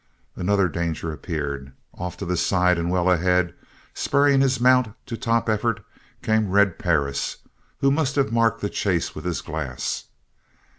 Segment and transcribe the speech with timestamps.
[0.35, 1.73] Another danger appeared.
[1.93, 3.53] Off to the side and well ahead,
[3.93, 5.85] spurring his mount to top effort,
[6.23, 7.37] came Red Perris,
[7.81, 10.05] who must have marked the chase with his glass.